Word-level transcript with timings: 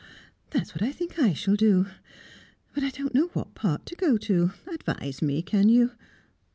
"That's 0.49 0.73
what 0.73 0.81
I 0.81 0.91
think 0.91 1.19
I 1.19 1.31
shall 1.33 1.53
do. 1.55 1.85
But 2.73 2.83
I 2.83 2.89
don't 2.89 3.13
know 3.13 3.27
what 3.33 3.53
part 3.53 3.85
to 3.85 3.95
go 3.95 4.17
to. 4.17 4.49
Advise 4.65 5.21
me, 5.21 5.43
can 5.43 5.69
you? 5.69 5.91